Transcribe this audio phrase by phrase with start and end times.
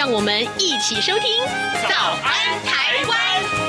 [0.00, 1.44] 让我们一起收听
[1.86, 3.68] 《早安台湾》。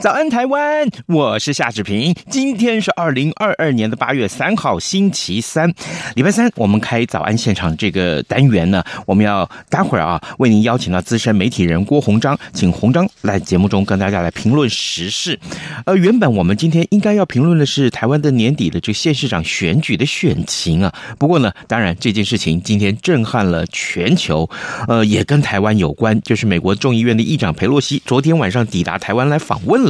[0.00, 0.88] 早安，台湾！
[1.06, 2.14] 我是夏志平。
[2.30, 5.74] 今天是二零二二年的八月三号，星期三，
[6.14, 6.48] 礼拜三。
[6.54, 15.36] 我们开早安现场这个单元呢，我们要待会儿啊，为您邀请到资深媒体人郭鸿章，请鸿章来节目中跟大家来评论时事。
[15.84, 20.94] 呃，原本我们今天应该要评论的是台湾的年底的这个县市长选举的选情啊。
[21.18, 24.48] 不过呢，当然这件事情今天震撼了全球，
[24.86, 29.87] 呃，也跟台湾有关，就是美国众议院的议长裴洛西昨天晚上抵达台湾来访问了。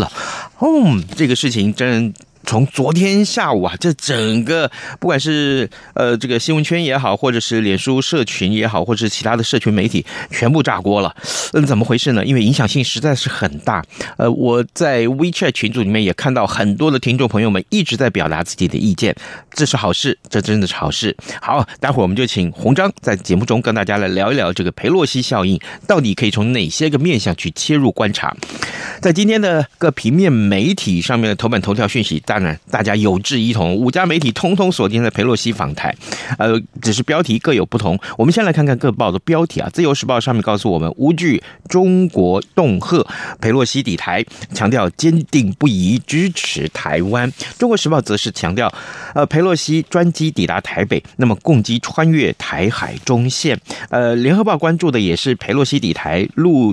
[0.58, 2.14] 哦，这个事情真。
[2.44, 11.14] 从昨天下午啊，这整个不管是呃这个新闻圈也好，或者是脸书社群也好，或者是其他的社群媒体，全部炸锅了。
[11.53, 12.25] 嗯，怎么回事呢？
[12.25, 13.84] 因为影响性实在是很大。
[14.16, 19.14] 呃，我在 WeChat 群组里面也看到很多的听众朋友们一直在表达自己的意见，
[19.50, 21.16] 这是好事，这真的是好事。
[21.41, 28.34] 好，待会儿我们就请鸿章在节目中跟大家来聊一聊这个裴洛西效应，到底可以从哪些个面向去切入观察。
[29.00, 35.92] 在今天的各平面媒体上面的头版头条讯息，大当然大家有志一同，五家媒体通通锁定在佩洛西访台，
[36.39, 37.98] 呃，只是标题各有不同。
[38.17, 43.05] 我们先来看看各报的标题啊，《自由时报》上面告诉我们，无惧中国恫吓，
[43.41, 47.28] 佩洛西抵台，强调坚定不移支持台湾。
[47.59, 48.72] 《中国时报》则是强调，
[49.16, 53.60] 呃，佩洛西专机抵达台北，那么共机穿越台海中线。
[53.91, 56.72] 呃，《联合报》关注的也是佩洛西抵台陆。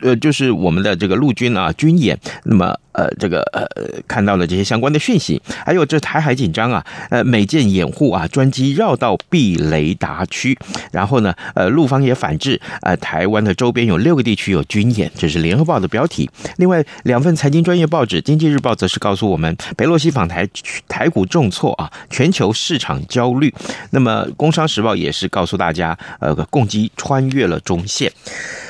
[0.00, 3.66] 呃，就是我们的这个陆军啊军演，那么呃，这个呃
[4.06, 10.56] 看到了这些相关的讯息，还有这台海紧张啊，呃，美舰掩护啊，专机绕道避雷达区，
[10.92, 16.30] 然后呢，呃，陆方也反制，呃，台湾的周边有六个地区有军演，这是联合报的标题。
[16.56, 20.48] 另外两份财经专业报纸，经济日报则是告诉我们，北洛西访台，
[20.88, 23.52] 台股重挫啊，全球市场焦虑。
[23.90, 28.10] 那么工商时报也是告诉大家，呃，共机穿越了中线。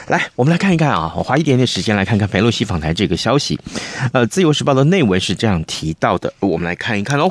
[0.09, 3.59] 来，我们来看一看啊，我花一点点时间来看看裴洛西访台这个消息。
[4.12, 7.31] 呃，《自由时报》的内文是这样提到的，我们来看一看哦。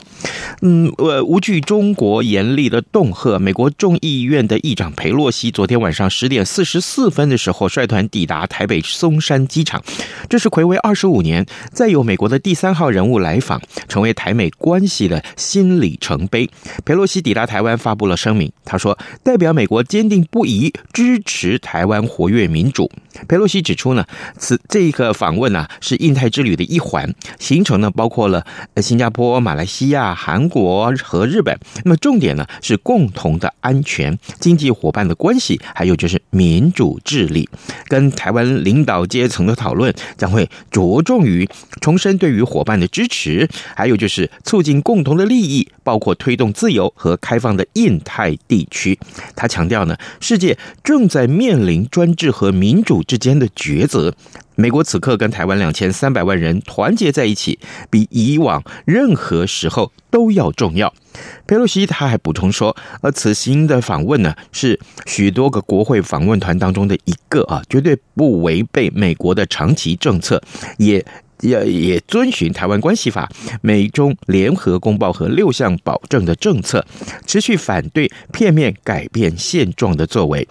[0.62, 9.84] 嗯，呃，无惧中国严厉的恫吓，美国众议院的议长裴洛西昨天晚上十点四十四分的时候率团抵达台北松山机场，
[10.28, 16.50] 这是睽违二十五年再有美国的第三号人物来访，成为台美关系的新里程碑。
[16.84, 22.63] 裴洛西抵达台湾发布了声明，他说代表美国坚定不移支持台湾活跃民。
[22.64, 22.90] 民主，
[23.28, 24.06] 佩洛西指出呢，
[24.38, 28.46] 此这一个访问呢是印太之旅的一环，行程呢包括了
[28.78, 31.60] 新加坡、马来西亚、韩国和日本。
[31.84, 37.50] 那么重点呢是共同的安全、经济伙伴的关系，还有就是民主治理。
[37.90, 41.48] 跟台湾领导阶层的讨论将会着重于
[41.82, 48.98] 重申对于伙伴的支持，还有就是促进共同的利益，包括推动自由和开放的印太地区。
[49.36, 54.14] 他强调呢，世界正在面临专制和民主之间的抉择，
[54.56, 57.60] 美国此刻跟台湾两千三百万人团结在一起，
[57.90, 60.94] 比以往任何时候都要重要。
[61.46, 70.42] 佩洛西他还补充说，而此行的访问呢，是许多个国会访问团当中的一个啊，绝对不违背美国的长期政策，
[70.78, 71.06] 也
[71.42, 73.30] 也也遵循台湾关系法、
[73.62, 76.84] 美中联合公报和六项保证的政策，
[77.28, 80.48] 持续反对片面改变现状的作为。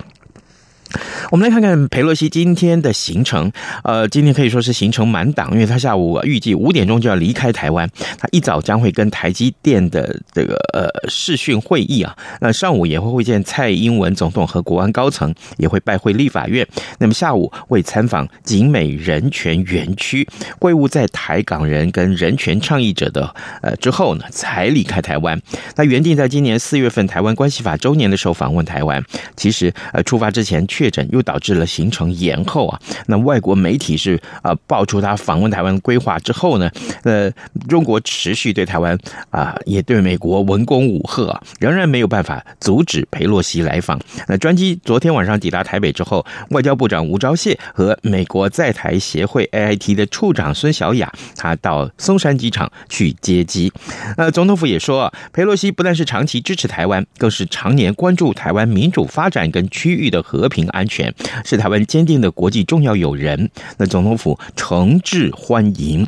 [1.31, 3.51] 我们来看看裴洛西今天的行程。
[3.85, 7.89] 呃，今天可以说是行程满档，因为他下午预计五点钟就要离开台湾。
[8.19, 16.67] 他一早将会跟台积电的这个呃视讯会议啊，那上午也会会见蔡英文总统和国安高层，也会拜会立法院。
[16.99, 20.27] 那么下午会参访景美人权园区，
[20.59, 25.41] 会晤在台港人跟人权倡议者的呃之后呢，才离开台湾。
[25.77, 29.03] 那原定在今年四月份台湾关系法周年的时候访问台湾，
[29.37, 32.81] 其实呃出发之前确确诊，又导致了行程延后啊。
[33.07, 36.69] 那外国媒体是啊爆出他访问台湾规划之后呢，
[37.05, 37.31] 呃，
[37.69, 38.99] 中国持续对台湾
[39.31, 44.01] 啊也对美国文攻武吓啊，仍然没有办法阻止裴洛西来访。
[44.27, 53.73] 那专机昨天晚上抵达台北之后，外交部长吴钊燮和美国在台协会 AIT 的处长孙小雅，他到松山机场去接机。
[54.17, 61.15] 呃，总统府也说啊，裴洛西不但是长期支持台湾，更是常年关注台湾民主发展跟区域的和平安全，
[61.45, 63.49] 是台湾坚定的国际重要友人。
[63.79, 66.07] 那总统府诚挚欢迎。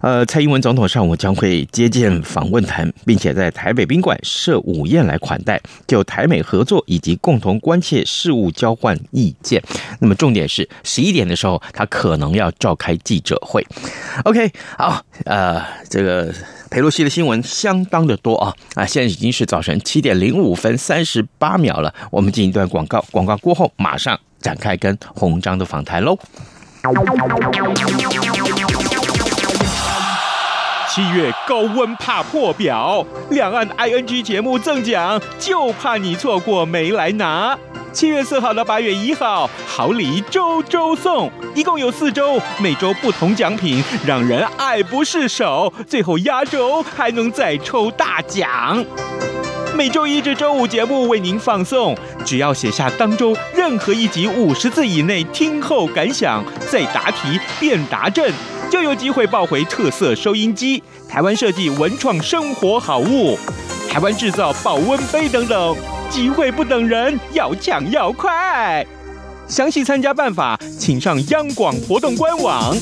[0.00, 9.62] 呃，蔡英文总统上午将会接见访问团，并且在台北宾馆设午宴来款待，就台美合作以及共同关切事务交换意见。
[10.00, 13.66] 那么重点是十一点的时候，他可能要召开记者会。
[14.24, 16.30] OK，好，呃，这个
[16.74, 26.18] 佩洛西的新闻相当的多啊啊，现在已经是早晨七点零五分三十八秒了，我们进一段广告，广告过后马上展开跟洪章的访谈喽。
[30.90, 37.56] 七月高温怕破表，两岸 ING 节目赠奖，就怕你错过没来拿。
[37.94, 45.72] 七月四号到八月一号，好礼周周送，一共有四周，每周不同奖品，让人爱不释手。
[45.86, 48.84] 最后压轴还能再抽大奖。
[49.76, 58.28] 每周一至周五节目为您放送，只要写下当周任何一集五十字以内听后感想，再答题变答正。
[58.68, 63.38] 就有机会抱回特色收音机、台湾设计文创生活好物、
[63.88, 65.76] 台湾制造保温杯等等，
[66.10, 68.86] 机会不等人，要抢要快！
[69.46, 72.76] 详细参加办法，请上央广活动官网。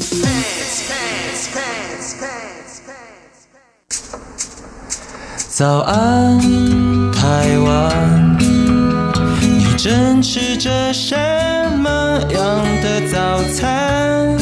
[5.48, 6.40] 早安，
[7.12, 8.38] 台湾，
[9.40, 11.16] 你正吃着什
[11.78, 14.41] 么样的早餐？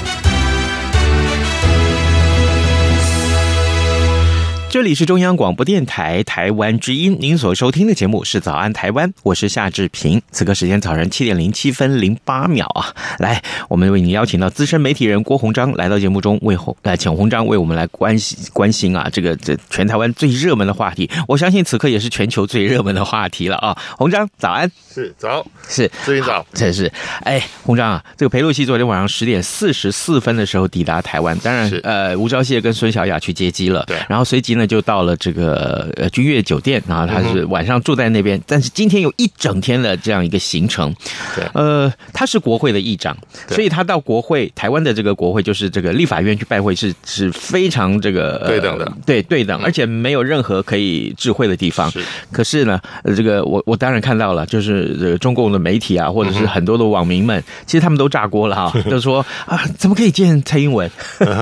[4.71, 10.21] 这里是中央广播电台台湾之音，您所收听的节目是《早安台湾》，我是夏志平。
[10.31, 12.87] 此刻时间早上七点零七分零八秒啊，
[13.19, 23.77] 来，我们为您邀请到资深媒体人郭鸿章来到节目中为，为鸿来请鸿章为我们来关心关心啊，这个这全台湾最热门的话题，我相信此刻也是全球最热门的话题了啊。
[23.97, 26.89] 鸿章早安，是早是志平早，这是
[27.23, 34.60] 哎，鸿章啊，这个裴洛西昨天晚上十点四十四分的时候抵达台湾，当然呃，吴钊燮跟孙小雅去接机了，对，然后随即呢。
[34.61, 40.93] 那就到了这个呃君悦酒店，然后他是晚上住在那边，但是今天有一整天的这样一个行程。
[41.35, 43.17] 对，呃，他是国会的议长，
[43.49, 51.89] 所以他到国会台湾的这个国会，就是这个立法院去拜会，是是非常这个对等的，对对等，而且没有任何可以智慧的地方。
[51.89, 52.79] 是，可是呢，
[53.17, 60.87] 这个我我当然看到了，就是这个中共的媒体啊，或者是很多的网民们，其实他们都炸锅了哈， 就说啊，怎么可以见蔡英文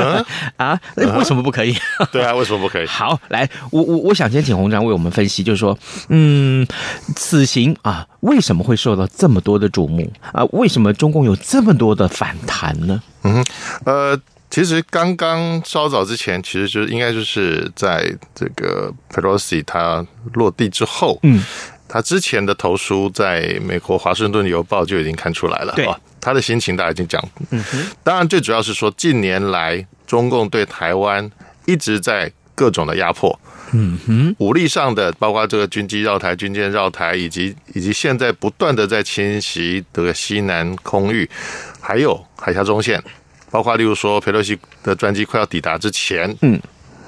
[0.56, 0.80] 啊？
[0.96, 1.76] 为什么不可以？
[2.14, 2.88] 对啊，为什么不可以？
[2.88, 3.09] 好。
[3.10, 5.76] 好，来，我我我想先请红章为我们分析，就是说，
[6.10, 6.68] 嗯，
[7.16, 10.44] 此行啊，为什么会受到这么多的瞩目啊？
[10.52, 13.02] 为什么中共有这么多的反弹呢？
[13.24, 13.44] 嗯，
[13.86, 14.16] 呃，
[14.52, 21.44] 其实刚刚稍早之前，其实就应该就是在这个裴洛西他落地之后，嗯，
[21.88, 25.90] 他之前的投书在美国华盛顿邮报就已经看出来了，对，
[26.22, 27.20] 他的心情大家已经讲，
[27.50, 31.28] 嗯哼，当然最主要是说近年来中共对台湾
[31.66, 32.32] 一直在。
[32.60, 33.40] 各种的压迫，
[33.72, 41.30] 嗯哼，武力上的，包括这个军机绕台、军舰绕台，以及以及现在不断的在侵袭这个西南空域，
[41.80, 43.02] 还有海峡中线，
[43.50, 46.60] 包括例如说佩洛西的专机快要抵达之前，嗯，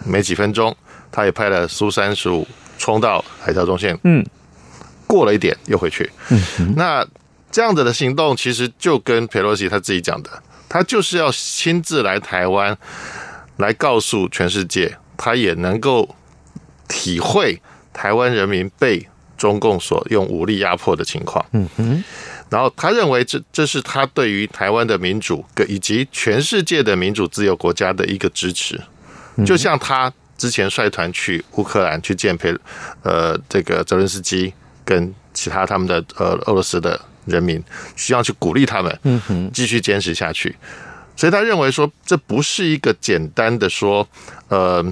[0.06, 0.74] 没几分钟，
[1.12, 4.26] 他也派了苏三十五冲到海峡中线，嗯，
[5.06, 7.06] 过了一点又回去，嗯哼，那
[7.52, 10.30] 这样子的行动其实就跟佩洛西他自己讲的，
[10.70, 12.78] 他就是要亲自来台湾，
[13.58, 14.98] 来告诉全世界。
[15.24, 16.16] 他也能够
[16.88, 17.62] 体会
[17.94, 22.04] 台湾人民被中共所用武力压迫的情况，嗯哼，
[22.50, 28.82] 然后他认为这这是他对于台湾的民主以及全世界的民主自由国家的一个支持，
[29.46, 32.52] 就像他之前率团去乌克兰去见裴
[33.04, 34.52] 呃这个泽伦斯基
[34.84, 37.64] 跟其他他们的呃俄罗斯的人民，
[37.96, 40.56] 需要去鼓励他们，嗯哼，继续坚持下去，
[41.16, 44.08] 所以他认为说这不是一个简单的说
[44.50, 44.84] 呃。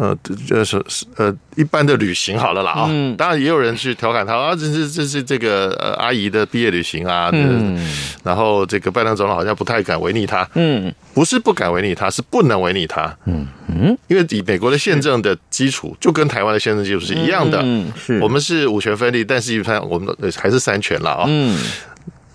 [0.00, 0.16] 呃，
[0.48, 0.82] 就是
[1.16, 7.76] 呃，一般的旅行好了啦啊，嗯、当然也有人去调侃他啊，这是这是这个呃阿姨的毕业旅行啊，嗯，
[8.24, 13.46] 然后这个拜登总统好像不太敢违逆他，嗯，不是不敢违逆他，是不能违逆他，嗯。
[13.68, 18.18] 嗯，因为以美国的宪政的基础就跟台湾的宪政基础是一样的，嗯，是。
[18.20, 21.58] 我们是五权分立，但是一般我们还是三权了啊，嗯，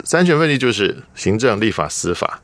[0.04, 2.40] 三权分立就是行政、立法、司法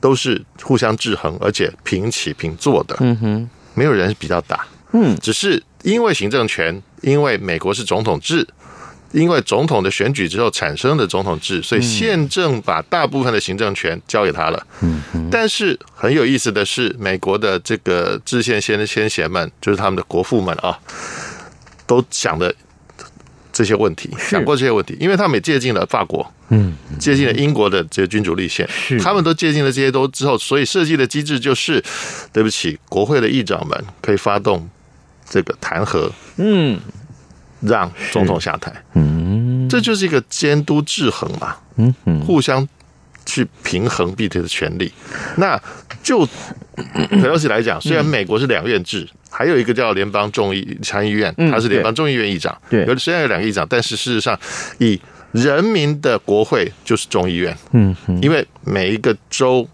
[0.00, 3.50] 都是互相制衡，而且平起平坐的，嗯哼。
[3.76, 8.44] 没有人比较大，嗯，只是因为行政权，因为美国是总统制，
[9.12, 14.66] 因为总统的选举之后产生的总统制，所以宪政把大部分的行政权交给他了。
[14.80, 20.78] 嗯，但是很有意思的是，美国的这个制宪先先贤们，就是他们的国父们啊，
[21.86, 22.52] 都想的
[23.56, 26.30] 这些问题，想过这些问题，因为他们也借鉴了法国。
[26.50, 29.00] 嗯，接近了英国的这个君主立宪，是。
[29.00, 31.82] 他们都接近了这些都之后，所以设计的机制就是，
[32.34, 34.68] 对不起，国会的议长们可以发动
[35.26, 36.78] 这个弹劾，嗯，
[37.62, 42.68] 让总统下台，嗯，这就是一个监督制衡嘛，嗯嗯，互相
[43.26, 44.90] 去平衡彼此的权利。
[45.36, 45.60] 那
[46.02, 54.38] 就裴洛西来讲，虽然美国是两院制，还有一个叫联邦众议参议院，他是联邦众议院议长，对，有虽然有两个议长，但是事实上
[54.78, 55.00] 以
[55.32, 59.68] 人民的国会就是众议院，嗯，因为每一个州，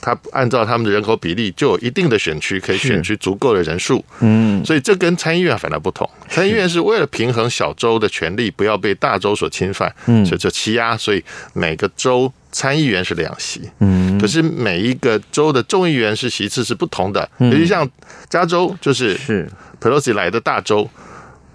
[0.00, 6.08] 他按照他们的人口比例，就有一定的选区可以选出足够的人数，嗯，所以这跟参议院反而不同。
[6.28, 17.86] 参议院是为了平衡小州的权利，不要被大州所侵犯，嗯，所以就欺压，所以每个州参议员是两席，嗯，可是每一个州的众议员是席次是不同的，尤其像
[18.30, 19.14] 加州，就是。
[19.18, 20.88] 是 Pelosi 来的大州，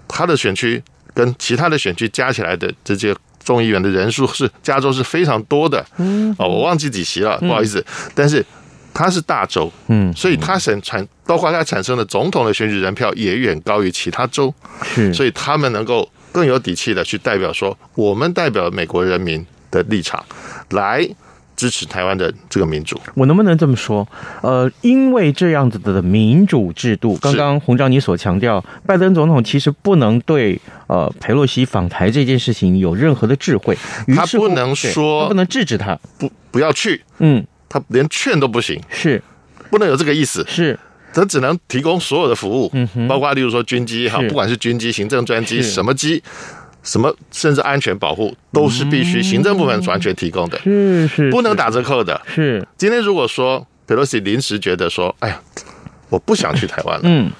[0.06, 0.80] 他的选区
[1.14, 3.16] 跟其他的选区加起来的这些。
[3.42, 7.84] 众议员的人数是加州是非常多的，嗯，哦，我忘记几席了，不好意思。
[8.14, 8.44] 但是
[8.92, 14.54] 它是大州，嗯，所以它产产包括它产生的总统的选举人票也远高于其他州，
[14.84, 20.24] 是，所以他们能够更有底气的去代表说，我们代表美国人民的立场
[20.70, 21.08] 来。
[21.56, 24.08] 支持台湾的这个民主，我能不能这么说？
[24.40, 33.76] 呃，因为这样子的民主制度，刚刚洪章你所强调，拜登总统其实不能对呃佩洛西访台这件事情有任何的智慧，
[34.16, 39.22] 他不能说，他不能制止他，不不要去，嗯，他连劝都不行，是。
[39.68, 40.78] 不能有这个意思，是。
[41.12, 46.22] 他只能提供所有的服务，嗯哼，包括例如说军机哈，不管是军机、行政专机什么机。
[46.82, 52.20] 什么，甚至安全保护都是必须行政部门完全提供的，是是，不能打折扣的。
[52.26, 55.40] 是，今天如果说 Pelosi 临时觉得说，哎呀，
[56.08, 57.30] 我不想去台湾了，嗯，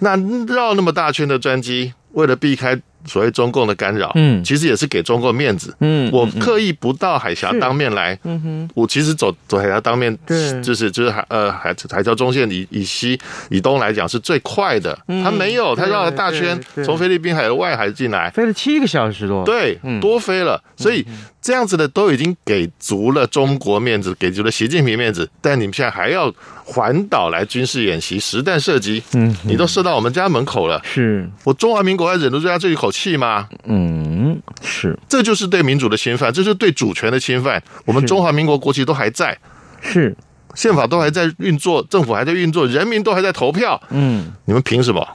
[0.00, 0.16] 那
[0.52, 2.80] 绕那么大圈的专机，为了避开。
[3.04, 8.40] 所谓中共的干扰，嗯，其实也是给中共面子，嗯，我刻意不到海峡当面来，嗯。
[8.42, 21.04] 哼，我其实走走海峡当面，对，就是就是海呃海海峡中线以以西以东来讲是最快的，他没有，他绕了大圈，从菲律宾海的外海进来，飞了七个小时多，对，多飞了，所以
[21.42, 26.32] 这样子的都已经给足了中国面子，给足了习近平面子，但你们现在还要
[26.64, 31.28] 环岛来军事演习，实弹射击，嗯，你都射到我们家门口了，是。
[31.44, 33.48] 我中华民国还忍得住他这一口气吗？
[33.64, 37.62] 嗯，是，这就是对民主的侵犯，这是对主权的侵犯。
[37.84, 39.36] 我们中华民国国旗都还在，
[39.80, 40.16] 是
[40.54, 43.80] 宪法都还在运作，政府还在运作，人民都还在投票。
[43.90, 45.06] 嗯，你们凭什么？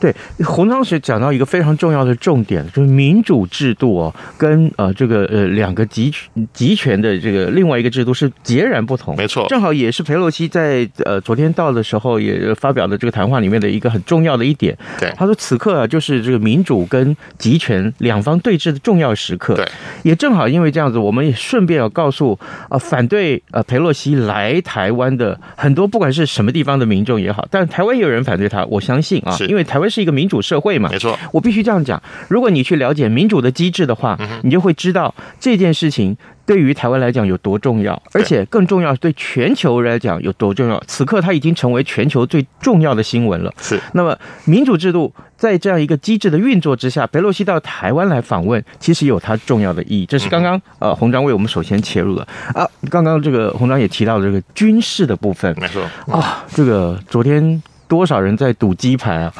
[0.00, 0.14] 对，
[0.44, 6.12] 洪章学讲到一个非常重要的重点，就是民主制度哦，跟呃这个呃两个集
[6.52, 9.16] 集权的这个另外一个制度是截然不同。
[9.16, 14.78] 没错，正好也是佩洛西在呃昨天到的时候也发表的这个谈话里面的一个很重要的一点。
[15.00, 19.56] 对，他说此刻啊就是这个民主跟集权两方对峙的重要时刻。
[19.56, 19.66] 对，
[20.04, 22.38] 也正好因为这样子，我们也顺便要告诉
[22.68, 29.87] 啊反对呃佩洛西来台湾的很多不管是什么地方的民众也好，但台湾也有人反对他，我相信啊，因为台湾。
[29.88, 30.88] 是一个民主社会嘛？
[30.90, 32.00] 没错，我必须这样讲。
[32.28, 36.16] 如果你去了解民主的机制的话，你就会知道这件事情
[36.46, 40.82] 对于台湾来讲有多重要，而且更重要，对全球来讲有多重要。
[40.86, 43.52] 此刻它已经成为全球最重要的新闻了。
[43.60, 43.80] 是。
[43.92, 50.06] 那么民主制度在这样一个机制的运作之下，裴洛西到台湾来访问，其实有它重要的意义。
[50.06, 52.66] 这是刚刚呃洪章为我们首先切入了啊。
[52.90, 56.44] 刚刚这个洪章也提到了这个军事的部分，没错啊。
[56.54, 57.62] 这个昨天。
[57.88, 59.32] 多少人在赌鸡盘啊？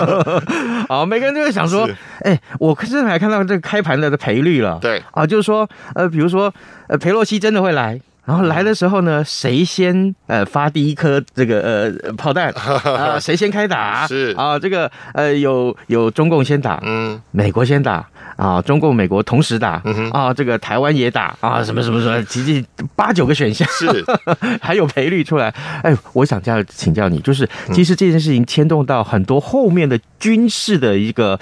[0.88, 1.86] 好，每个人都在想说，
[2.20, 4.78] 哎、欸，我现在还看到这个开盘的的赔率了。
[4.80, 6.52] 对啊，就是说，呃，比如说，
[6.86, 12.50] 呃，裴洛西真的会来然后来的时候呢，谁先呃发第一颗这个呃炮弹
[12.84, 13.18] 啊？
[13.20, 14.06] 谁先开打？
[14.06, 22.64] 是啊，这个呃有有中共先打，嗯，美国先打啊，中共美国同时打，嗯啊，这个台湾也打啊，什么什么什么，其实
[22.96, 24.04] 八九个选项是，
[24.60, 25.48] 还有赔率出来。
[25.82, 31.38] 哎，我想要请教你，就是其实这件事情牵动到很多后面的军事的一个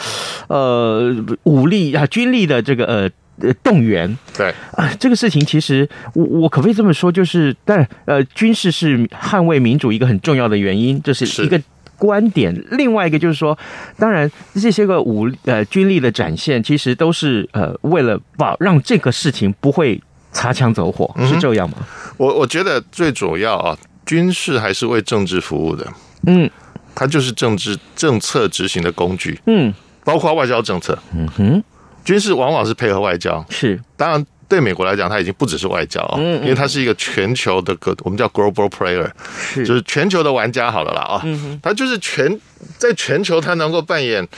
[0.48, 3.10] 呃武力啊军力的这个呃。
[3.40, 7.10] 呃，动员对啊，这个事情其实我我可不可以这么说？
[7.10, 11.60] 就是，但呃，军事是捍卫民主一个很重要的原因，这是一个
[12.02, 12.52] 观点。
[12.72, 13.56] 另外一个就是说，
[13.96, 21.76] 当然这些个武呃军力的展现，其实都是呃为了保让这个事情不会擦枪走火，是这样吗？
[21.78, 25.86] 嗯、我我觉得最主要啊，军事还是为政治服务的，
[26.26, 26.50] 嗯，
[26.92, 31.62] 它就是政治政策执行的工具，嗯，包括外交政策，嗯哼。
[32.04, 42.38] 军事往往是配合外交，是当然对美国来讲，它已经不只是外交啊，嗯嗯，因为它是一个全球的个我们叫 global player，是就是全球的玩家好了啦啊，嗯，它就是全
[42.76, 44.28] 在全球它能够扮演，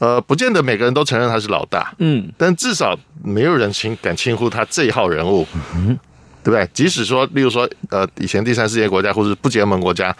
[0.00, 5.96] 呃，不见得每个人都承认他是老大，嗯，但至少没有人轻敢轻呼他这一号人物，嗯，
[6.42, 6.68] 对不对？
[6.74, 10.12] 即使说，例如说，呃，以前第三世界国家或者不结盟国家，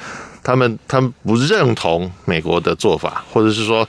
[0.44, 3.88] 他们他们不认同美国的做法，或者是说。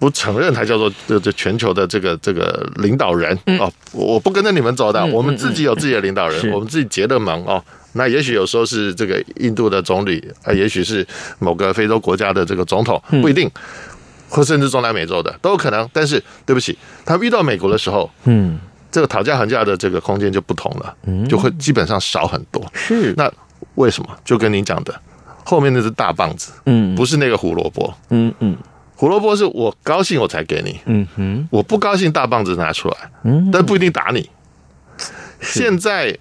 [0.00, 7.62] 不承认他叫做这这全球的这个这个领导人哦，我不跟着你们走的，我们自己有自己的领导人，我们自己结的盟哦。
[7.92, 11.06] 那也许有时候是这个印度的总理啊，也许是
[11.38, 13.50] 某个非洲国家的这个总统，不一定，
[14.28, 15.86] 或甚至中南美洲的都有可能。
[15.92, 18.58] 但是对不起，他遇到美国的时候，嗯，
[18.90, 20.96] 这个讨价还价的这个空间就不同了，
[21.28, 22.64] 就会基本上少很多。
[22.72, 23.30] 是那
[23.74, 24.08] 为什么？
[24.24, 24.98] 就跟您讲的，
[25.44, 28.56] 后面那只大棒子，嗯，不是那个胡萝卜，嗯嗯。
[29.00, 34.28] 胡萝卜是我高兴我才给你，嗯哼，我不高兴大棒子拿出来，嗯，但不一定打你。
[35.40, 36.14] 现在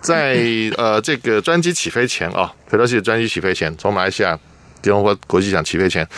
[0.00, 0.38] 在
[0.76, 4.38] 呃这个专机起飞前啊，佩洛西的专机起飞前，从马来西亚
[4.80, 6.08] 吉隆坡国际机场起飞前，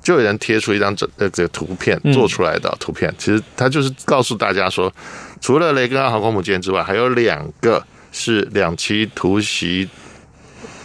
[0.00, 4.94] 就有人贴出一张这呃这个图片做出来的图片，其实他就是告诉大家说，
[5.40, 9.88] 除了雷根号航空母舰之外，还有两个是两栖突袭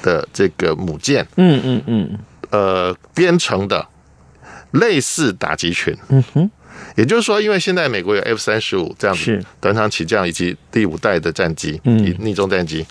[0.01, 2.19] 的这个母舰，嗯嗯嗯，
[2.49, 3.87] 呃编程的。
[4.71, 6.51] 类似打击群，嗯哼，
[6.95, 12.85] 也就是说，因为现在美国有 F 三十五这样子短场起降以及第五代的战机，嗯，逆中战机，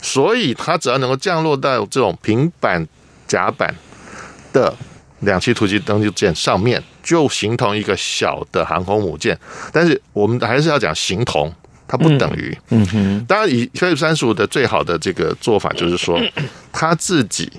[0.00, 2.86] 所以它只要能够降落到这种平板
[3.26, 3.74] 甲板
[4.52, 4.74] 的
[5.20, 9.38] 两栖突击登陆舰上面，就形同一个小的航空母舰。
[9.72, 11.52] 但是我们还是要讲形同，
[11.86, 13.24] 它不等于，嗯哼。
[13.28, 16.20] 当然，以 F 三十五的最好的这个做法就是说，
[16.72, 17.52] 它自己。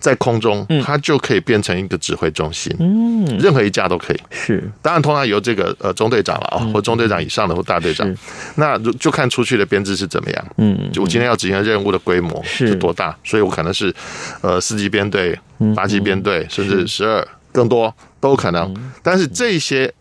[0.00, 4.20] 在空中，它就可以变成一个指挥中心，嗯，任何一架都可以。
[4.30, 8.16] 是，当然通常由这个呃中队长了啊，或中队长以上的或大队长，
[8.54, 10.46] 那就看出去的编制是怎么样。
[10.58, 12.74] 嗯，就我今天要执行任务的规模是。
[12.76, 13.92] 多大，所以我可能是
[14.40, 15.36] 呃四级编队、
[15.74, 18.74] 八级编队，甚至十二更多都有可能。
[19.02, 19.92] 但是这些。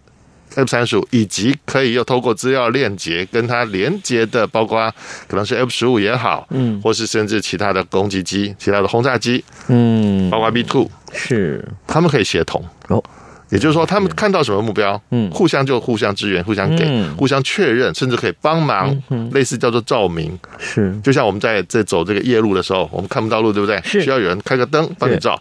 [0.55, 4.91] F 三十五以及可以又透过资料链接跟它连接的，包括
[5.27, 13.03] 可能是 F 十五也好，嗯，或是甚至其他的攻击机、其他的轰炸机，嗯，包括 B two 是，他们可以协同哦，
[13.49, 16.85] 也就是说，他们看到什么目标，嗯，互相就互相支援，互相给，
[17.17, 18.93] 互相确认，甚至可以帮忙，
[19.31, 23.79] 类似叫做照明，是，就像我们在在走这个夜路的时候，我们看不到路，对不对？
[23.85, 25.39] 是，需要有人开个灯帮你照，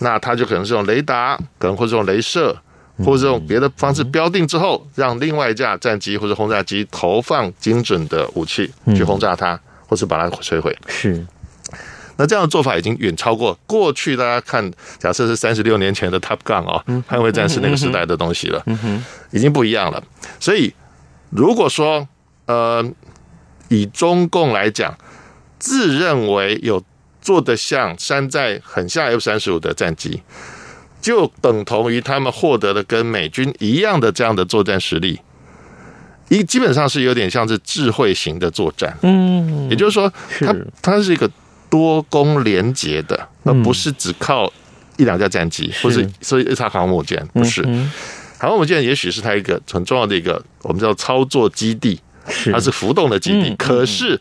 [0.00, 2.54] 那他就可能是用雷达，可能会是用镭射。
[3.04, 10.76] 或者用别的方式标定之后，让另外一架战机或者轰炸机投放精准的武器去轰炸它，或是把它摧毁。
[10.86, 11.26] 是，
[12.16, 18.64] 那这样的做法已经远超过过去大家看，假设是三十六年前的 Top Gun 啊，捍卫战士那个时代的东西了，
[19.30, 20.02] 已经不一样了。
[20.38, 20.74] 所以，
[21.30, 22.06] 如果说
[22.46, 22.84] 呃，
[23.68, 24.96] 以中共来讲，
[25.58, 26.82] 自认为有
[27.20, 30.22] 做得像山寨很像 F 三十五的战机。
[31.00, 35.18] 就等同于他们获得了跟美军一样的这样的作战实力，
[36.28, 41.28] 一基本上是有点像是智慧型的作战，嗯，也就是说，它它是一个
[41.68, 44.52] 多功连结的，而不是只靠
[44.98, 47.62] 一两架战机，或是所以一艘航空母舰，不是。
[48.38, 52.00] 航空母舰，也许是它一个很重要的一个我们叫操作基地，
[52.52, 54.20] 它是浮动的基地，可是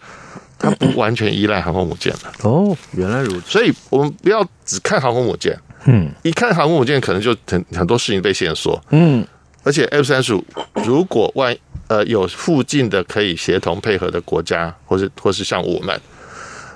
[0.58, 2.50] 它不完全依赖航空母舰的。
[2.50, 5.58] 哦，原来如此，所以我们不要只看航空母舰。
[5.86, 8.80] 嗯，一看航空母舰，可能就很很多事情被限缩。
[8.90, 9.26] 嗯，
[9.64, 10.44] 而且 F 三十五
[10.86, 11.56] 如果万
[11.88, 16.00] 呃有附近的可以协同配合的国家，或是或是像我们，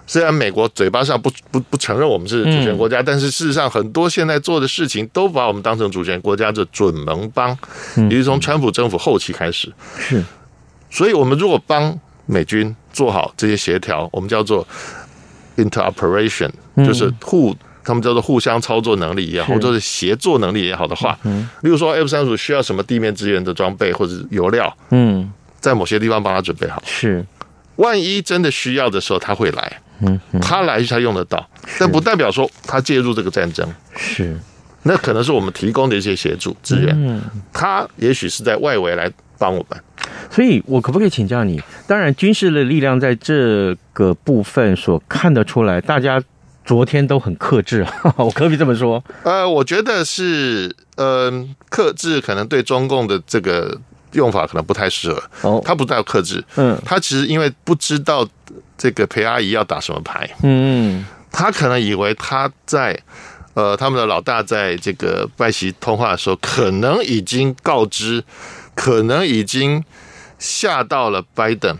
[0.08, 7.58] 虽然美国嘴巴上不不不承认我们是主权国家，嗯、但是事实上很多现在做的事情都把我们当成主权国家的准盟邦，
[7.98, 9.72] 也就是从川普政府后期开始。
[9.98, 10.24] 是，
[10.90, 14.66] 所以我们如果帮美军做好这些协调，我们叫做
[15.58, 17.54] interoperation，就是互。
[17.84, 27.26] 他们叫做互相操作能力也好，或者是协作能力也好的话，嗯，例如说 F 三十五需要什么地面支援的装备或者油料，嗯，在某些地方帮他准备好，是，
[27.76, 31.46] 万一真的需要的时候他会来，嗯，他来他用得到，
[31.78, 33.68] 但不代表说他介入这个战争，
[33.98, 34.38] 是，
[34.84, 39.78] 那可能是我们提供的一些协助资源，嗯，他也许是在外围来帮我们，
[40.30, 41.62] 所以我可不可以请教你？
[41.88, 46.24] 当然，军事的力量在这个部分所看得出来，大家。
[46.66, 49.04] 昨天都很克制， 我可以这么说。
[49.24, 53.78] 呃，我觉得是，嗯、呃，克制可能对中共的这个
[54.14, 55.22] 用法可能不太适合。
[55.42, 58.26] 哦，他不带克制，嗯，他其实因为不知道
[58.78, 62.98] 这个裴阿姨要打什么牌，嗯，他可能以为他在，
[63.56, 68.24] 呃，他们的老大在这个拜席通话的时候，可能已经告知，
[68.74, 69.84] 可能已经
[70.40, 71.78] 吓到了拜登，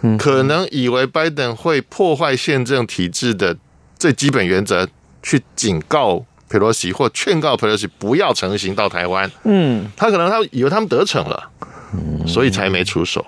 [0.00, 3.58] 嗯，可能以为拜登会破坏宪政体制的。
[4.02, 4.84] 最基本原则，
[5.22, 9.30] 去警告佩洛西或劝告佩洛西不要成行到台湾。
[9.44, 11.48] 嗯，他可能他以为他们得逞了，
[12.26, 13.24] 所以才没出手。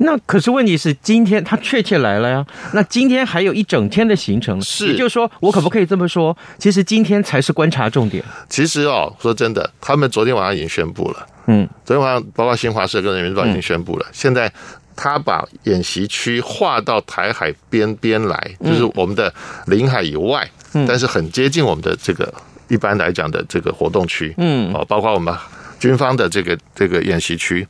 [0.00, 2.42] 那可是问题是，今天他确切来了呀。
[2.72, 6.34] 那今天还有一整天的行程，是，也就是说，我可不可以这么说？
[6.58, 8.24] 其实今天才是观察重点。
[8.48, 11.26] 其实哦，说真的，他们昨天晚上已经宣布了。
[11.48, 14.06] 嗯，昨天晚上包括新华社跟人民日报已经宣布了。
[14.10, 14.50] 现在。
[14.96, 19.32] 他把演习区划到台海边边来，就是我们的
[19.66, 20.48] 领海以外，
[20.86, 22.32] 但是很接近我们的这个
[22.68, 25.34] 一般来讲的这个活动区，嗯，哦，包括我们
[25.80, 27.66] 军方的这个这个演习区，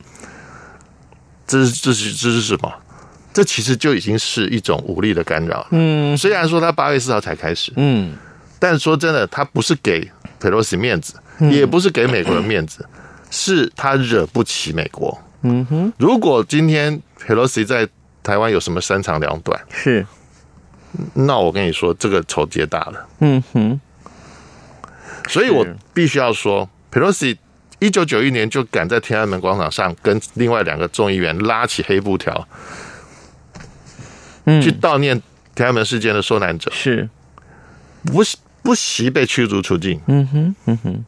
[1.47, 2.71] 这是这是这是什么？
[3.33, 5.65] 这其实就已经是一种武力的干扰。
[5.71, 8.15] 嗯，虽然说他八月四号才开始，嗯，
[8.59, 10.09] 但说真的，他不是给
[10.39, 11.15] 佩洛西面子，
[11.51, 12.87] 也不是给美国人面子，
[13.31, 15.17] 是他惹不起美国。
[15.41, 17.01] 嗯哼，如果今天。
[17.25, 17.87] Pelosi 在
[18.21, 19.59] 台湾有什么三长两短？
[19.69, 20.05] 是，
[21.13, 23.07] 那我跟你说，这个仇结大了。
[23.19, 23.79] 嗯哼，
[25.27, 27.37] 所以我必须要说，Pelosi
[27.79, 32.47] 一九九一年就敢在天安门广场上跟另外两个众议员拉起黑布条，
[34.45, 35.19] 嗯，去悼念
[35.55, 37.09] 天安门事件的受难者，是，
[38.03, 38.23] 不
[38.61, 39.99] 不惜被驱逐出境。
[40.05, 41.05] 嗯哼，嗯哼，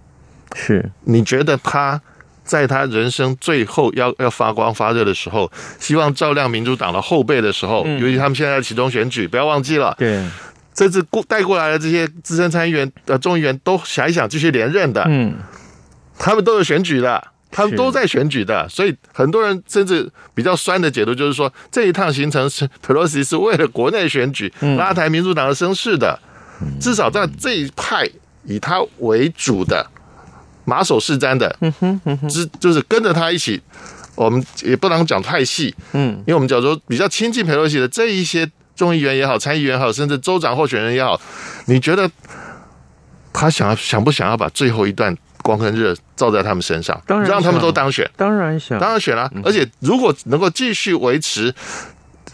[0.55, 2.01] 是，你觉得他？
[2.47, 9.93] 在他人生最后要要发光发热的时候，希望照亮民主党的后辈的时候，由于他们现在在启动选举，不要忘记了。
[9.99, 10.25] 对，
[10.73, 15.03] 这次过带过来的这些资深参议员、呃众议员都想一想继续连任的。
[15.09, 15.35] 嗯，
[16.17, 26.17] 他们都有选举的，他们都在选举的，所以很多人甚至比较酸的解读就是说，这一趟行程是佩洛西是为了国内选举拉抬民主党的声势的，
[26.79, 28.09] 至少在这一派
[28.45, 29.85] 以他为主的。
[30.67, 33.61] 马首是瞻的，嗯哼，嗯哼，之就是跟着他一起，
[34.15, 41.17] 我们也不能讲太细，嗯，因为我们讲说比较亲近佩洛西的这一些众议员也好，参议员也好，甚至州长候选人也好，
[41.67, 42.11] 你觉得
[43.31, 51.55] 他想要想不想要把最后一段光跟热照在他们身上，当然让他们都当选，当然想，当然选了，啊，而且如果能够继续维持，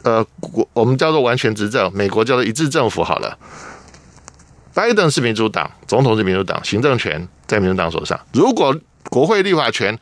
[0.02, 3.38] 呃，我我们叫做完全执政，美国叫做一致政府好了。
[4.74, 8.20] 拜登是民主党，总统是民主党，行政权在民主党手上。
[8.34, 8.76] 如果
[9.10, 9.98] 国会立法权，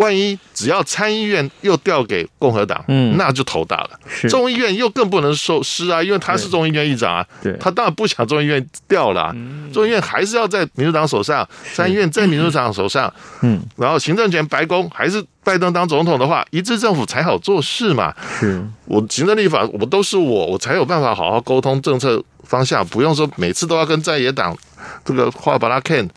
[0.00, 3.90] 万一只要参议院又调给共和党，嗯，那就头大了。
[4.30, 9.34] 众议院又更不能受施啊，因为他是众议院议长啊，对，他当然不想众议院掉了。
[9.72, 18.14] 众议院还是要在民主党手上，参议院在民主党手上，嗯，然后行政权白宫还是拜登当总统的话，一致政府才好做事嘛。
[18.38, 22.22] 是，我行政立法我都是我，我才有办法好好沟通政策。
[22.42, 24.56] 方向不用说，每次都要跟在野党
[25.04, 26.08] 这个话把他 can，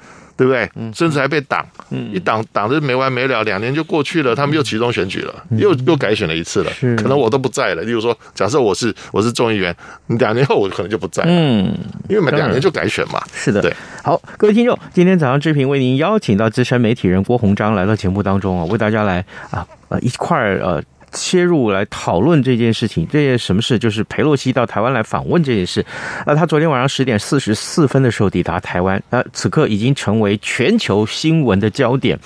[0.44, 0.92] 对不对？
[0.94, 1.66] 甚至还被挡，
[2.12, 7.82] 一挡挡着没完没了，两年就过去了，他们又集中选举了，又又改选了一次了，可能我都不在了。
[7.84, 9.74] 例如说，假设我是我是众议员，
[10.20, 11.74] 两年后我可能就不在了，嗯，
[12.10, 13.24] 因为每两年就改选嘛。
[13.34, 13.74] 是的，对。
[14.04, 20.84] 好，各位听众，今天早上志平为您邀请到资深媒体人郭鸿章来到节目当中啊，为大家来啊呃一块儿呃。
[21.14, 23.80] 切入来讨论这件事情，这件什么事？
[23.80, 25.86] 就是裴洛西到台湾来访问这件事。
[26.26, 32.20] 那他昨天晚上十点四十四分的时候抵达台湾，那此刻已经成为全球新闻的焦点。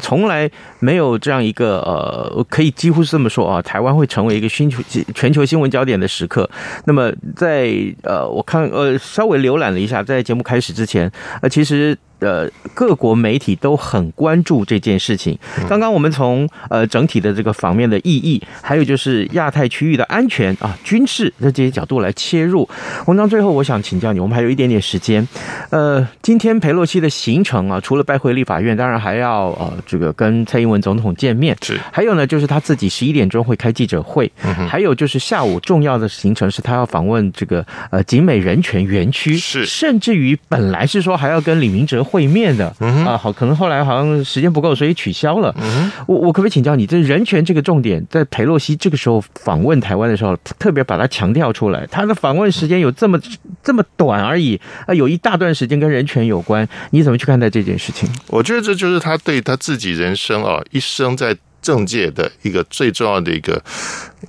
[0.00, 4.82] 从来没有这样一个呃，可以几乎是这么说啊，台湾会成为一个全球
[5.14, 6.48] 全球新闻焦点的时刻。
[6.84, 11.96] 那么在呃，我看呃稍微浏览了一下，在节目开始之前，呃，其实。
[12.24, 15.38] 呃各国媒体都很关注这件事情。
[15.68, 22.68] 刚刚我们从呃整体的这个方面的意义，还有就是亚太区域的安全啊、军事的这些角度来切入。
[23.06, 25.26] 文章最后，我想请教你，我们还有一点点时间。
[25.70, 31.56] 呃，今天裴洛西的行程啊，除了拜会立法院，当然还要呃这个跟蔡英文总统见面。
[31.62, 34.30] 是，还有呢，就是他自己十一点钟会开记者会。
[34.42, 34.66] 嗯。
[34.68, 39.36] 还有就是下午重要的行程是他要访问这个呃景美人权园区。
[39.36, 39.64] 是。
[39.66, 42.72] 甚至于本来是说还要跟李明哲会面的。
[42.78, 43.04] 嗯。
[43.04, 45.52] 啊，好，可能后来好像时间不够，所以取消了。
[45.60, 45.90] 嗯。
[46.06, 51.84] 我我可不可以请教你，这人权这个重点，在佩洛西这个时候访问台湾的时候，特别把它强调出来。
[51.90, 53.18] 他的访问时间有这么
[53.62, 58.08] 这么短而已啊，有一大段时间跟人权有关，你怎么去看待这件事情？
[58.28, 63.62] 我觉得这就是他对他自己人生啊，一生在政界的一个最重要的一个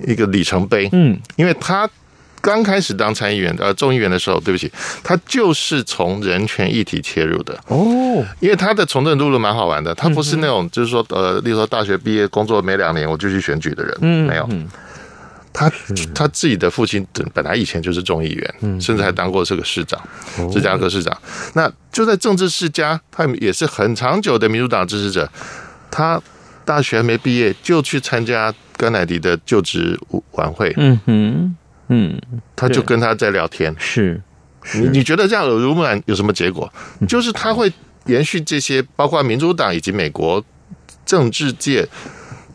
[0.07, 0.89] 一个里程碑。
[0.93, 1.87] 嗯，因为他
[2.45, 4.71] 刚开始当参议员呃众议员的时候，对不起，
[5.03, 8.23] 他就是从人权议题切入的哦。
[8.39, 14.47] 因为他的从政路路蛮好玩的，他不是那种就是说呃，例如说大学毕业工作没两年我就去选举的人，嗯，没有。
[15.51, 15.71] 他
[16.13, 17.03] 他自己的父亲
[17.33, 19.99] 本来以前就是众议员，甚至还当过这个市长，
[20.51, 21.17] 芝加哥市长。
[21.53, 25.27] 那就在政治世家，他也是很长久的民主党支持者。
[25.89, 26.21] 他
[26.65, 29.97] 大学还没毕业就去参加甘乃迪的就职
[30.31, 31.55] 晚会，嗯哼，
[31.89, 32.19] 嗯，
[32.55, 33.75] 他就跟他在聊天。
[33.77, 34.21] 是，
[34.75, 36.71] 你你觉得这样耳濡目染有什么结果？
[37.07, 37.71] 就是他会
[38.05, 40.43] 延续这些，包括民主党以及美国
[41.05, 41.87] 政治界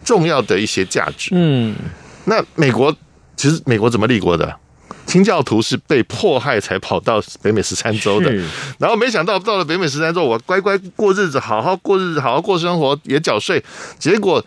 [0.05, 1.31] 重要的一些价值。
[1.33, 1.75] 嗯。
[2.25, 2.95] 那美国
[3.37, 4.57] 其实美国怎么立国的？
[5.07, 8.33] 清教徒是被迫害才跑到北美十三州的，
[8.79, 13.61] 然后没想到到了北美十三州，我乖乖过日子，好好过日子，好好过生活，也缴税，
[13.99, 14.45] 结果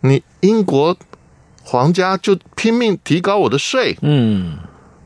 [0.00, 0.96] 你英国
[1.70, 4.58] 皇家就拼命提高我的税，嗯，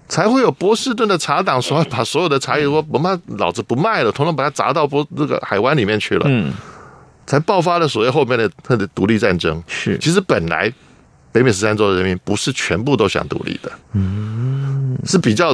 [0.09, 6.53] 才会有波士顿的茶党说把所有的茶叶说不卖，老子不卖了，统统把它砸到波这个海湾里面去了，嗯，
[7.27, 9.62] 才爆发了所谓后面的他的独立战争。
[9.66, 10.72] 是，其实本来。
[11.35, 15.53] 北美十三州的人民不是全部都想独立的，嗯，是比较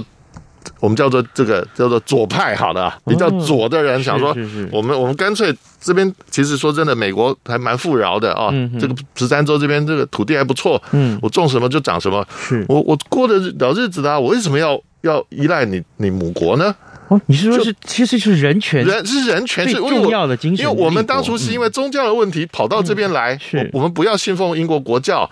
[0.81, 4.35] 我们叫做这个叫做左派，好的，比较左的人想说，
[4.71, 12.65] 我们我们干脆这边其实说真的，美国还蛮富饶的啊，这个十三州这边这个土地还不错，嗯，我种什么就长什么，是。
[12.69, 16.75] 我我过得了日子的，我为什么要要依赖你你母国呢？
[17.09, 23.69] 哦，你是说是其实是人权，人是人权是重要的精神，因为我们当初是因为宗教的问题跑到这边来，是。
[23.73, 25.29] 我们不要信奉英国国教。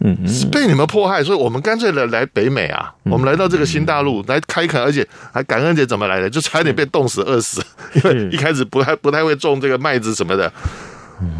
[0.00, 2.94] 嗯，是被你们迫害，所以我们干脆来来北美啊！
[3.04, 6.30] 我们来到这个新大陆来开垦，而且还感恩节怎么来的？
[6.30, 7.60] 就差点被冻死饿死，
[7.94, 10.52] 因为一开始不太不太会种这个麦子什么的，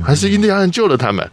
[0.04, 1.30] 还是印第安人救了他们，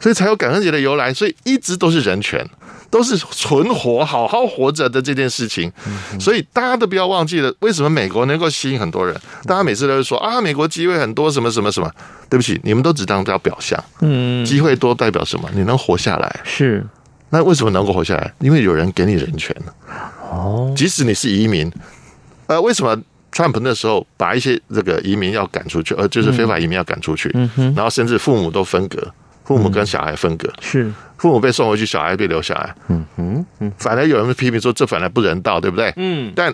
[0.00, 1.12] 所以才有感恩节的由来。
[1.12, 2.42] 所以一直都是人权。
[2.90, 5.70] 都是存活、好好活着的这件事情，
[6.18, 9.14] 所以大家都不要忘记了，为什么美国能够吸引很多人？
[9.44, 11.90] 大家每次都会说啊，美国机会很多，什么什么什么。
[12.28, 13.82] 对不起，你们都只当叫表象。
[14.00, 15.48] 嗯，机会多代表什么？
[15.54, 16.84] 你能活下来是？
[17.30, 18.32] 那为什么能够活下来？
[18.40, 19.54] 因为有人给你人权。
[20.28, 21.70] 哦，即使你是移民，
[22.46, 27.32] 呃，为什么川普那时候把一些这个移民要赶出去，呃，就是非法移民要赶出去，
[27.76, 29.00] 然后甚至父母都分隔。
[29.46, 32.74] 父母跟小孩分隔，是父母被送回去，小孩被留下来。
[32.88, 35.92] 嗯嗯嗯，反而有人批评说这反而不人道，对不对？
[35.96, 36.52] 嗯，但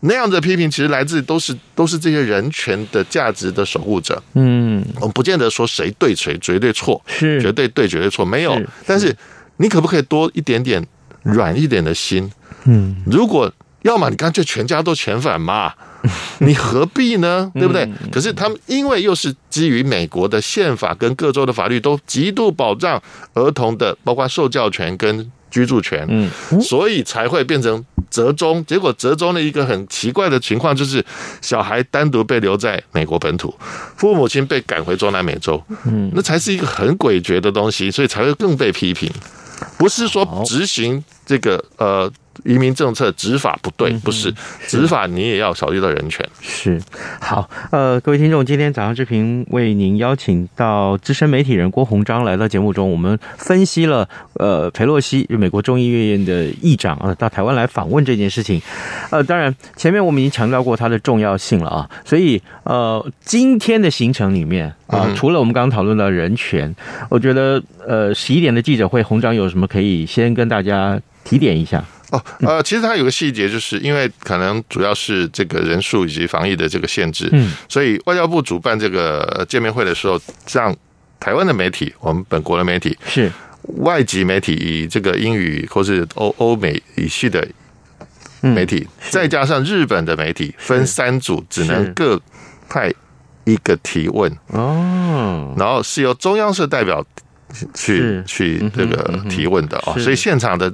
[0.00, 4.20] 那样的批评其实来自都是都是这些人权的价值的守护者。
[4.34, 8.60] 嗯，我们不见得说谁对谁绝对错，是绝对对绝对错没有。
[8.84, 9.16] 但是
[9.58, 10.84] 你可不可以多一点点
[11.22, 12.28] 软一点的心？
[12.64, 13.50] 嗯，如果
[13.82, 15.72] 要么你干脆全家都遣返嘛。
[16.40, 17.50] 你何必呢？
[17.54, 17.88] 对不对？
[18.10, 23.00] 可是他们因为又是基于美国的宪法跟各州的法律都极度保障
[23.34, 28.64] 儿童的，包括受教权跟居住权，嗯，所以才会变成折中。
[28.64, 31.04] 结果折中的一个很奇怪的情况就是，
[31.40, 33.54] 小孩单独被留在美国本土，
[33.96, 39.10] 父母亲被赶回中南美洲，嗯，那才是一个很诡谲的东西，所以才会更被批评。
[39.76, 42.10] 不是说执行这个呃。
[42.44, 44.32] 移民政策执法不对，不是
[44.66, 46.26] 执法，你也要考虑到人权。
[46.40, 46.80] 是
[47.20, 58.60] 好，呃，各位听众，今天早上之平为您邀请到资深媒体人郭鸿章来到节目中，我们分析了呃，裴洛西，美国众议院的议长啊，到台湾来访问这件事情。
[59.10, 66.74] 呃，当然前面我们已经强调过它的重要性了啊，所以呃，今天的行程里面啊，除了我们刚刚讨论到人权，
[67.08, 71.84] 我觉得呃，十一点的记者会，鸿章有什么可以先跟大家提点一下？
[72.12, 80.20] 哦，呃，其实它有个细节，就是因为可能主要是这个人数以及防疫的这个限制，嗯，所以外交部主办这个见面会的时候，
[80.52, 80.76] 让
[81.18, 83.32] 台湾的媒体，我们本国的媒体是。
[83.78, 87.46] 外籍媒体，以这个英语或是欧欧美语系的
[88.40, 92.20] 媒体，再加上日本的媒体，分三组，只能各
[92.68, 92.92] 派
[93.44, 94.36] 一个提问。
[94.48, 97.06] 哦，然后是由中央社代表。
[97.74, 100.72] 去去这个提问的哦，所以现场的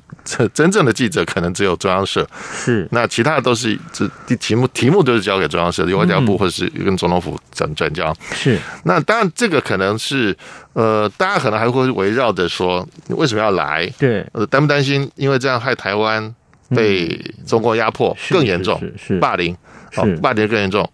[0.54, 2.86] 真正的记者可能只有中央社，是。
[2.92, 8.14] 那其他的都是这题目题目都是交给中央社，由外交部或者是跟总统府转转交。
[8.32, 8.58] 是。
[8.84, 10.36] 那当然这个可能是
[10.74, 13.86] 呃，大家可能还会围绕着说为什么要来？
[13.98, 16.34] 对，呃，担不担心因为这样害台湾
[16.70, 19.56] 被中国压迫更严重，是霸凌，
[19.96, 20.88] 哦，霸凌更严重？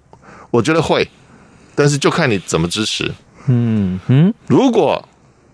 [0.51, 1.07] 我觉得会，
[1.75, 3.11] 但是就看你怎么支持。
[3.49, 5.07] 嗯嗯，如果。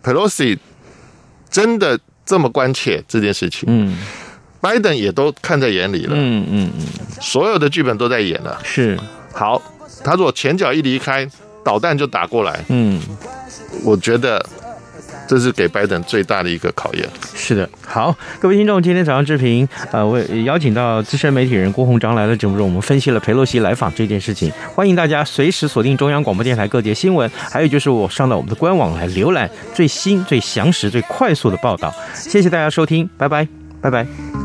[0.03, 0.59] Pelosi
[1.51, 3.65] 真的这么关切这件事情？
[3.69, 3.97] 嗯，
[4.61, 6.13] 拜登也都看在眼里了。
[6.15, 6.87] 嗯嗯嗯，
[7.21, 8.61] 所有的剧本都在演了。
[8.63, 8.99] 是，
[9.33, 9.61] 好，
[10.05, 11.29] 他如果前脚一离开，
[11.65, 12.65] 导弹就打过来。
[12.69, 13.01] 嗯，
[13.85, 14.45] 我觉得。
[15.31, 17.09] 这是给拜登最大的一个考验。
[17.37, 24.53] 是的，好，各位听众，今天早上之平，呃，我邀请到资深媒体人郭鸿章来了节目中，我们分析了佩洛西来访这件事情。
[24.75, 31.95] 欢迎大家随时锁定中央广播电台各界新闻，还有就是我上到我们的官网来浏览最新、最详实、最快速的报道。
[32.13, 33.47] 谢谢大家收听，拜拜，
[33.81, 34.40] 拜拜。